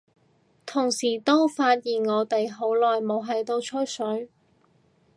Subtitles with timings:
[0.65, 4.31] 同時都發現我哋好耐冇喺度吹水，